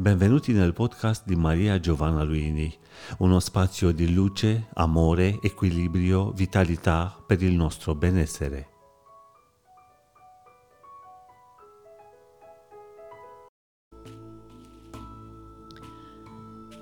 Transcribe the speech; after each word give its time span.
Benvenuti 0.00 0.54
nel 0.54 0.72
podcast 0.72 1.26
di 1.26 1.36
Maria 1.36 1.78
Giovanna 1.78 2.22
Luini, 2.22 2.74
uno 3.18 3.38
spazio 3.38 3.92
di 3.92 4.14
luce, 4.14 4.68
amore, 4.76 5.38
equilibrio, 5.42 6.30
vitalità 6.30 7.14
per 7.26 7.42
il 7.42 7.52
nostro 7.52 7.94
benessere. 7.94 8.68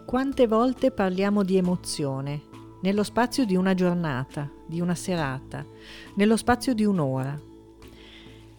Quante 0.07 0.46
volte 0.46 0.93
parliamo 0.93 1.43
di 1.43 1.57
emozione 1.57 2.43
nello 2.82 3.03
spazio 3.03 3.44
di 3.44 3.57
una 3.57 3.75
giornata, 3.75 4.48
di 4.64 4.80
una 4.80 4.94
serata, 4.94 5.66
nello 6.14 6.36
spazio 6.36 6.72
di 6.72 6.85
un'ora? 6.85 7.36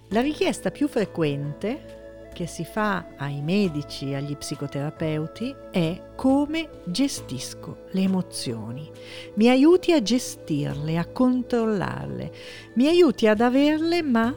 La 0.10 0.20
richiesta 0.20 0.70
più 0.70 0.90
frequente 0.90 1.99
che 2.34 2.48
si 2.48 2.64
fa 2.64 3.06
ai 3.18 3.42
medici, 3.42 4.14
agli 4.14 4.36
psicoterapeuti 4.36 5.56
è 5.72 6.02
come 6.16 6.70
gestisco 6.86 7.86
le 7.92 8.02
emozioni. 8.02 8.90
Mi 9.36 9.50
aiuti 9.50 9.92
a 9.94 10.02
gestirle, 10.02 10.98
a 10.98 11.06
controllarle, 11.06 12.32
mi 12.76 12.88
aiuti 12.88 13.28
ad 13.28 13.42
averle 13.42 14.02
ma 14.02 14.34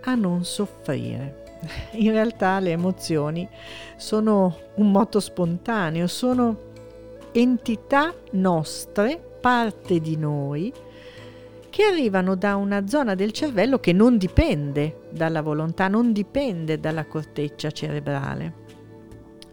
a 0.00 0.14
non 0.14 0.44
soffrire. 0.44 1.40
In 1.92 2.10
realtà 2.10 2.58
le 2.58 2.70
emozioni 2.70 3.48
sono 3.96 4.56
un 4.76 4.90
moto 4.90 5.20
spontaneo, 5.20 6.06
sono 6.06 6.70
entità 7.32 8.14
nostre, 8.32 9.20
parte 9.40 10.00
di 10.00 10.16
noi, 10.16 10.72
che 11.72 11.84
arrivano 11.84 12.34
da 12.34 12.56
una 12.56 12.86
zona 12.86 13.14
del 13.14 13.32
cervello 13.32 13.78
che 13.78 13.94
non 13.94 14.18
dipende 14.18 15.08
dalla 15.10 15.40
volontà, 15.40 15.88
non 15.88 16.12
dipende 16.12 16.78
dalla 16.78 17.06
corteccia 17.06 17.70
cerebrale. 17.70 18.54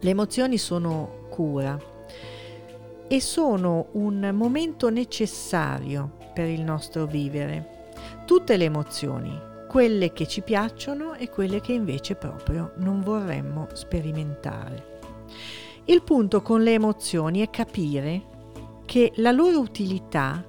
Le 0.01 0.09
emozioni 0.09 0.57
sono 0.57 1.27
cura 1.29 1.79
e 3.07 3.21
sono 3.21 3.87
un 3.93 4.31
momento 4.33 4.89
necessario 4.89 6.17
per 6.33 6.49
il 6.49 6.59
nostro 6.59 7.05
vivere. 7.05 7.93
Tutte 8.25 8.57
le 8.57 8.65
emozioni, 8.65 9.39
quelle 9.69 10.11
che 10.11 10.27
ci 10.27 10.41
piacciono 10.41 11.13
e 11.13 11.29
quelle 11.29 11.61
che 11.61 11.71
invece 11.71 12.15
proprio 12.15 12.73
non 12.79 12.99
vorremmo 12.99 13.69
sperimentare. 13.71 14.99
Il 15.85 16.03
punto 16.03 16.41
con 16.41 16.63
le 16.63 16.73
emozioni 16.73 17.39
è 17.39 17.49
capire 17.49 18.23
che 18.83 19.13
la 19.15 19.31
loro 19.31 19.61
utilità 19.61 20.43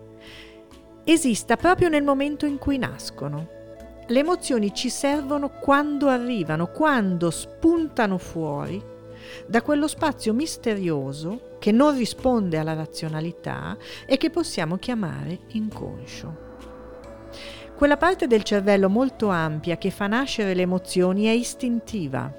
esista 1.12 1.56
proprio 1.56 1.88
nel 1.88 2.02
momento 2.02 2.46
in 2.46 2.58
cui 2.58 2.78
nascono. 2.78 3.58
Le 4.06 4.18
emozioni 4.18 4.74
ci 4.74 4.88
servono 4.88 5.50
quando 5.50 6.08
arrivano, 6.08 6.66
quando 6.66 7.30
spuntano 7.30 8.18
fuori 8.18 8.82
da 9.46 9.62
quello 9.62 9.86
spazio 9.86 10.32
misterioso 10.32 11.56
che 11.58 11.72
non 11.72 11.96
risponde 11.96 12.58
alla 12.58 12.74
razionalità 12.74 13.76
e 14.06 14.16
che 14.16 14.30
possiamo 14.30 14.78
chiamare 14.78 15.40
inconscio. 15.48 16.48
Quella 17.76 17.96
parte 17.96 18.26
del 18.26 18.42
cervello 18.42 18.88
molto 18.88 19.28
ampia 19.28 19.78
che 19.78 19.90
fa 19.90 20.06
nascere 20.06 20.54
le 20.54 20.62
emozioni 20.62 21.24
è 21.24 21.30
istintiva, 21.30 22.32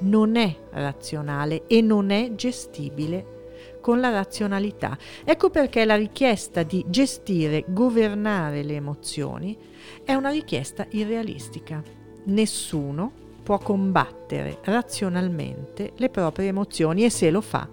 non 0.00 0.36
è 0.36 0.54
razionale 0.72 1.66
e 1.66 1.80
non 1.80 2.10
è 2.10 2.34
gestibile 2.34 3.41
con 3.82 4.00
la 4.00 4.08
razionalità. 4.08 4.96
Ecco 5.24 5.50
perché 5.50 5.84
la 5.84 5.96
richiesta 5.96 6.62
di 6.62 6.82
gestire, 6.88 7.64
governare 7.68 8.62
le 8.62 8.76
emozioni 8.76 9.58
è 10.02 10.14
una 10.14 10.30
richiesta 10.30 10.86
irrealistica. 10.90 11.82
Nessuno 12.24 13.12
può 13.42 13.58
combattere 13.58 14.60
razionalmente 14.62 15.92
le 15.96 16.08
proprie 16.08 16.46
emozioni 16.46 17.04
e 17.04 17.10
se 17.10 17.30
lo 17.30 17.42
fa 17.42 17.68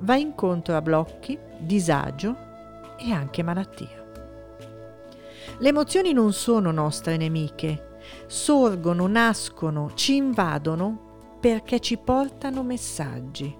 va 0.00 0.16
incontro 0.16 0.76
a 0.76 0.82
blocchi, 0.82 1.38
disagio 1.58 2.36
e 2.98 3.12
anche 3.12 3.42
malattia. 3.42 3.98
Le 5.58 5.68
emozioni 5.68 6.12
non 6.12 6.32
sono 6.32 6.70
nostre 6.70 7.16
nemiche, 7.16 7.98
sorgono, 8.26 9.06
nascono, 9.06 9.92
ci 9.94 10.16
invadono 10.16 11.08
perché 11.40 11.80
ci 11.80 11.98
portano 11.98 12.62
messaggi 12.62 13.56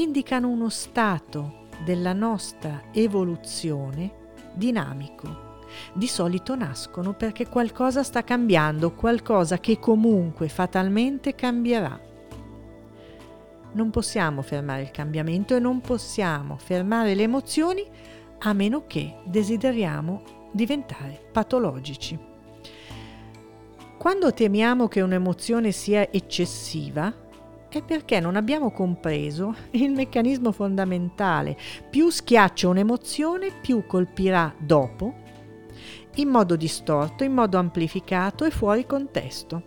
indicano 0.00 0.48
uno 0.48 0.68
stato 0.68 1.64
della 1.84 2.12
nostra 2.12 2.84
evoluzione 2.92 4.24
dinamico. 4.54 5.44
Di 5.92 6.06
solito 6.06 6.54
nascono 6.54 7.14
perché 7.14 7.48
qualcosa 7.48 8.02
sta 8.02 8.22
cambiando, 8.22 8.92
qualcosa 8.92 9.58
che 9.58 9.78
comunque 9.78 10.48
fatalmente 10.48 11.34
cambierà. 11.34 11.98
Non 13.72 13.90
possiamo 13.90 14.42
fermare 14.42 14.82
il 14.82 14.90
cambiamento 14.90 15.54
e 15.54 15.60
non 15.60 15.80
possiamo 15.80 16.56
fermare 16.56 17.14
le 17.14 17.22
emozioni 17.24 17.84
a 18.38 18.52
meno 18.52 18.84
che 18.86 19.16
desideriamo 19.24 20.22
diventare 20.52 21.28
patologici. 21.32 22.18
Quando 23.98 24.32
temiamo 24.32 24.88
che 24.88 25.00
un'emozione 25.00 25.72
sia 25.72 26.10
eccessiva, 26.10 27.12
è 27.68 27.82
perché 27.82 28.20
non 28.20 28.36
abbiamo 28.36 28.70
compreso 28.70 29.54
il 29.72 29.90
meccanismo 29.90 30.52
fondamentale. 30.52 31.56
Più 31.90 32.10
schiaccia 32.10 32.68
un'emozione, 32.68 33.50
più 33.60 33.86
colpirà 33.86 34.54
dopo, 34.58 35.14
in 36.16 36.28
modo 36.28 36.56
distorto, 36.56 37.24
in 37.24 37.32
modo 37.32 37.58
amplificato 37.58 38.44
e 38.44 38.50
fuori 38.50 38.86
contesto. 38.86 39.62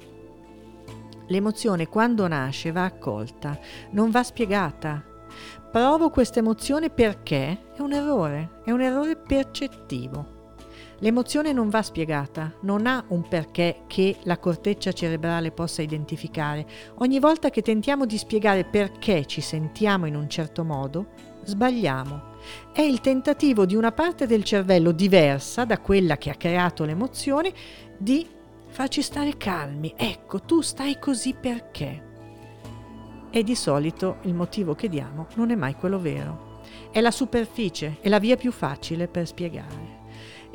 L'emozione 1.27 1.87
quando 1.87 2.27
nasce 2.27 2.71
va 2.71 2.85
accolta, 2.85 3.57
non 3.91 4.09
va 4.09 4.23
spiegata. 4.23 5.03
Provo 5.71 6.09
questa 6.09 6.39
emozione 6.39 6.89
perché 6.89 7.71
è 7.75 7.81
un 7.81 7.93
errore, 7.93 8.61
è 8.63 8.71
un 8.71 8.81
errore 8.81 9.15
percettivo. 9.15 10.38
L'emozione 11.01 11.53
non 11.53 11.69
va 11.69 11.81
spiegata, 11.81 12.53
non 12.61 12.85
ha 12.85 13.03
un 13.09 13.25
perché 13.27 13.83
che 13.87 14.17
la 14.23 14.37
corteccia 14.37 14.91
cerebrale 14.91 15.51
possa 15.51 15.81
identificare. 15.81 16.67
Ogni 16.95 17.19
volta 17.19 17.49
che 17.49 17.61
tentiamo 17.61 18.05
di 18.05 18.17
spiegare 18.17 18.65
perché 18.65 19.25
ci 19.25 19.39
sentiamo 19.39 20.07
in 20.07 20.15
un 20.15 20.29
certo 20.29 20.65
modo, 20.65 21.07
sbagliamo. 21.43 22.37
È 22.73 22.81
il 22.81 22.99
tentativo 22.99 23.65
di 23.65 23.75
una 23.75 23.93
parte 23.93 24.27
del 24.27 24.43
cervello 24.43 24.91
diversa 24.91 25.63
da 25.63 25.79
quella 25.79 26.17
che 26.17 26.31
ha 26.31 26.35
creato 26.35 26.83
l'emozione 26.83 27.53
di 27.97 28.27
farci 28.67 29.01
stare 29.01 29.37
calmi. 29.37 29.93
Ecco, 29.95 30.41
tu 30.41 30.59
stai 30.59 30.99
così 30.99 31.33
perché? 31.33 32.07
E 33.29 33.43
di 33.43 33.55
solito 33.55 34.17
il 34.23 34.33
motivo 34.33 34.75
che 34.75 34.89
diamo 34.89 35.27
non 35.35 35.51
è 35.51 35.55
mai 35.55 35.75
quello 35.75 35.99
vero. 35.99 36.47
È 36.91 36.99
la 36.99 37.11
superficie, 37.11 37.97
è 38.01 38.09
la 38.09 38.19
via 38.19 38.35
più 38.35 38.51
facile 38.51 39.07
per 39.07 39.25
spiegare. 39.25 39.78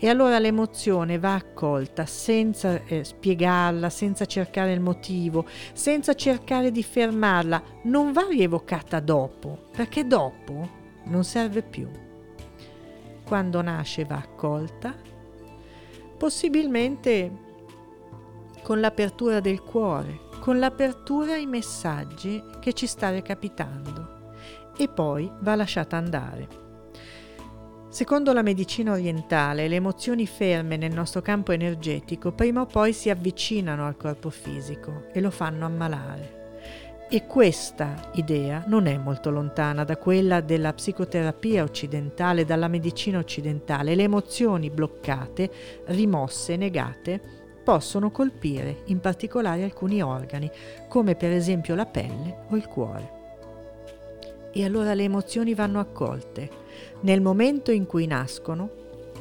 E 0.05 0.11
allora 0.11 0.39
l'emozione 0.39 1.19
va 1.19 1.33
accolta 1.33 2.05
senza 2.05 2.79
eh, 2.85 3.05
spiegarla, 3.05 3.89
senza 3.89 4.27
cercare 4.27 4.75
il 4.75 4.81
motivo, 4.81 5.47
senza 5.73 6.13
cercare 6.13 6.71
di 6.71 6.83
fermarla, 6.83 7.63
non 7.85 8.13
va 8.13 8.27
rievocata 8.29 9.01
dopo, 9.01 9.69
perché 9.75 10.07
dopo 10.07 10.69
non 11.05 11.25
serve 11.25 11.63
più. 11.63 11.89
Quando 13.25 13.63
nasce 13.63 14.05
va 14.05 14.17
accolta, 14.17 14.95
possibilmente 16.19 17.33
con 18.63 18.81
l'apertura 18.81 19.41
del 19.41 19.63
cuore, 19.63 20.29
con 20.39 20.59
l'apertura 20.59 21.33
ai 21.33 21.47
messaggi 21.47 22.45
che 22.61 22.75
ci 22.75 22.87
sta 22.87 23.09
recapitando 23.09 24.35
e 24.77 24.87
poi 24.87 25.33
va 25.41 25.55
lasciata 25.55 25.97
andare. 25.97 26.64
Secondo 27.95 28.33
la 28.33 28.43
medicina 28.43 28.91
orientale, 28.91 29.69
le 29.69 29.77
emozioni 29.77 30.27
ferme 30.27 30.77
nel 30.77 30.93
nostro 30.93 31.23
campo 31.23 31.53
energetico 31.53 32.33
prima 32.33 32.63
o 32.63 32.67
poi 32.67 32.93
si 32.93 33.09
avvicinano 33.09 33.87
al 33.87 33.97
corpo 33.97 34.31
fisico 34.31 35.05
e 35.13 35.21
lo 35.21 35.31
fanno 35.31 35.65
ammalare. 35.65 37.07
E 37.09 37.25
questa 37.27 38.11
idea 38.15 38.65
non 38.67 38.87
è 38.87 38.97
molto 38.99 39.31
lontana 39.31 39.85
da 39.85 39.97
quella 39.97 40.41
della 40.41 40.73
psicoterapia 40.73 41.63
occidentale, 41.63 42.45
dalla 42.45 42.67
medicina 42.67 43.19
occidentale. 43.19 43.95
Le 43.95 44.03
emozioni 44.03 44.71
bloccate, 44.71 45.49
rimosse, 45.85 46.57
negate, 46.57 47.21
possono 47.63 48.11
colpire 48.11 48.83
in 48.87 48.99
particolare 48.99 49.63
alcuni 49.63 50.03
organi, 50.03 50.51
come 50.89 51.15
per 51.15 51.31
esempio 51.31 51.77
la 51.77 51.87
pelle 51.87 52.39
o 52.49 52.57
il 52.57 52.67
cuore. 52.67 53.23
E 54.57 54.65
allora 54.65 54.95
le 54.95 55.03
emozioni 55.03 55.53
vanno 55.53 55.81
accolte 55.81 56.49
nel 57.01 57.21
momento 57.21 57.73
in 57.73 57.87
cui 57.87 58.07
nascono, 58.07 58.71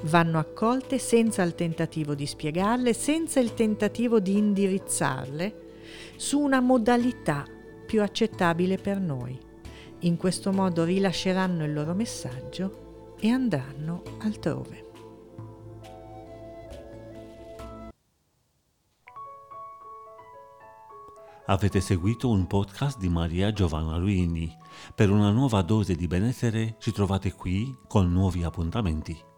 vanno 0.03 0.37
accolte 0.37 0.99
senza 0.99 1.41
il 1.41 1.55
tentativo 1.55 2.13
di 2.13 2.27
spiegarle, 2.27 2.93
senza 2.93 3.39
il 3.39 3.55
tentativo 3.55 4.19
di 4.19 4.37
indirizzarle 4.37 5.61
su 6.17 6.39
una 6.39 6.59
modalità 6.59 7.45
più 7.85 8.01
accettabile 8.03 8.77
per 8.77 8.99
noi. 8.99 9.37
In 10.01 10.17
questo 10.17 10.51
modo 10.51 10.83
rilasceranno 10.83 11.65
il 11.65 11.73
loro 11.73 11.93
messaggio 11.93 13.15
e 13.19 13.29
andranno 13.29 14.03
altrove. 14.19 14.92
Avete 21.45 21.81
seguito 21.81 22.29
un 22.29 22.47
podcast 22.47 22.97
di 22.97 23.09
Maria 23.09 23.51
Giovanna 23.51 23.97
Luini. 23.97 24.49
Per 24.95 25.09
una 25.09 25.29
nuova 25.29 25.61
dose 25.61 25.93
di 25.93 26.07
benessere 26.07 26.77
ci 26.79 26.93
trovate 26.93 27.33
qui 27.33 27.75
con 27.85 28.09
nuovi 28.13 28.43
appuntamenti. 28.43 29.32